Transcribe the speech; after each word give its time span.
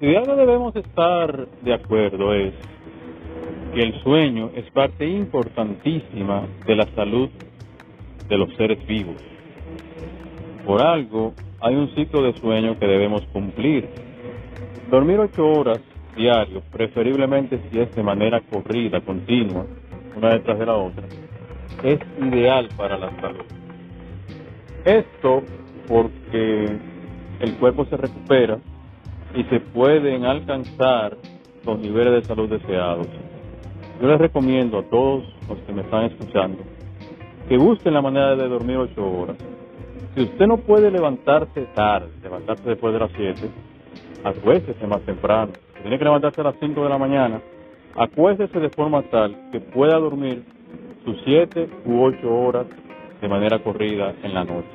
Si 0.00 0.16
algo 0.16 0.34
debemos 0.34 0.74
estar 0.76 1.46
de 1.60 1.74
acuerdo 1.74 2.32
es 2.32 2.54
que 3.74 3.82
el 3.82 4.02
sueño 4.02 4.50
es 4.54 4.64
parte 4.70 5.06
importantísima 5.06 6.46
de 6.66 6.74
la 6.74 6.86
salud 6.94 7.28
de 8.26 8.38
los 8.38 8.48
seres 8.56 8.78
vivos. 8.86 9.16
Por 10.64 10.80
algo, 10.80 11.34
hay 11.60 11.74
un 11.74 11.94
ciclo 11.94 12.22
de 12.22 12.32
sueño 12.40 12.78
que 12.78 12.86
debemos 12.86 13.20
cumplir. 13.26 13.90
Dormir 14.90 15.20
ocho 15.20 15.46
horas 15.46 15.82
diario, 16.16 16.62
preferiblemente 16.72 17.60
si 17.70 17.78
es 17.78 17.94
de 17.94 18.02
manera 18.02 18.40
corrida, 18.40 19.02
continua, 19.02 19.66
una 20.16 20.30
detrás 20.30 20.58
de 20.58 20.64
la 20.64 20.76
otra, 20.76 21.04
es 21.84 22.00
ideal 22.22 22.70
para 22.74 22.96
la 22.96 23.10
salud. 23.20 23.44
Esto 24.82 25.42
porque 25.86 26.78
el 27.40 27.54
cuerpo 27.58 27.84
se 27.84 27.98
recupera 27.98 28.58
y 29.34 29.44
se 29.44 29.60
pueden 29.60 30.24
alcanzar 30.24 31.16
los 31.64 31.78
niveles 31.78 32.14
de 32.14 32.24
salud 32.24 32.48
deseados. 32.48 33.06
Yo 34.00 34.08
les 34.08 34.18
recomiendo 34.18 34.78
a 34.78 34.82
todos 34.84 35.24
los 35.48 35.58
que 35.58 35.72
me 35.72 35.82
están 35.82 36.04
escuchando 36.04 36.58
que 37.48 37.58
busquen 37.58 37.94
la 37.94 38.00
manera 38.00 38.36
de 38.36 38.48
dormir 38.48 38.76
ocho 38.76 39.04
horas. 39.04 39.36
Si 40.14 40.22
usted 40.22 40.46
no 40.46 40.58
puede 40.58 40.90
levantarse 40.90 41.66
tarde, 41.74 42.08
levantarse 42.22 42.68
después 42.68 42.92
de 42.92 43.00
las 43.00 43.10
siete, 43.16 43.50
acuéstese 44.22 44.86
más 44.86 45.00
temprano. 45.02 45.52
Si 45.74 45.82
tiene 45.82 45.98
que 45.98 46.04
levantarse 46.04 46.40
a 46.40 46.44
las 46.44 46.54
cinco 46.60 46.84
de 46.84 46.88
la 46.88 46.98
mañana, 46.98 47.40
acuéstese 47.96 48.60
de 48.60 48.70
forma 48.70 49.02
tal 49.10 49.50
que 49.50 49.60
pueda 49.60 49.98
dormir 49.98 50.44
sus 51.04 51.16
siete 51.24 51.68
u 51.84 52.02
ocho 52.02 52.32
horas 52.32 52.66
de 53.20 53.28
manera 53.28 53.58
corrida 53.58 54.14
en 54.22 54.32
la 54.32 54.44
noche. 54.44 54.68